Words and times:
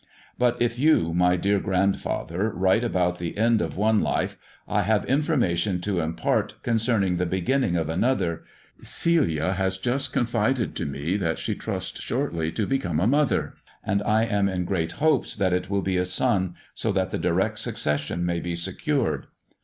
But 0.35 0.59
if 0.59 0.79
you, 0.79 1.13
my 1.13 1.35
dear 1.35 1.59
grandfather, 1.59 2.49
write 2.49 2.83
about 2.83 3.19
the 3.19 3.37
end 3.37 3.61
of 3.61 3.77
one 3.77 3.99
life, 4.01 4.35
I 4.67 4.81
have 4.81 5.05
information 5.05 5.79
to 5.81 5.99
impart 5.99 6.55
concerning 6.63 7.17
the 7.17 7.27
beginning 7.27 7.75
of 7.75 7.87
another. 7.87 8.41
Celia 8.81 9.53
haa 9.53 9.69
just 9.69 10.11
confided 10.11 10.75
to 10.77 10.87
me 10.87 11.17
that 11.17 11.37
she 11.37 11.53
trusts 11.53 11.99
shortly 12.01 12.51
to 12.51 12.65
become 12.65 12.97
ft 12.97 13.01
THE 13.01 13.03
DWABF'S 13.15 13.29
chamber 13.29 13.53
161 13.85 14.01
mother, 14.01 14.01
and 14.01 14.01
I 14.01 14.23
am 14.25 14.49
in 14.49 14.65
great 14.65 14.93
hopes 14.93 15.35
that 15.35 15.53
it 15.53 15.69
will 15.69 15.83
be 15.83 15.97
a 15.97 16.05
son, 16.07 16.55
so 16.73 16.91
that 16.93 17.11
the 17.11 17.19
direct 17.19 17.59
succession 17.59 18.25
may 18.25 18.39
be 18.39 18.55
secured. 18.55 19.27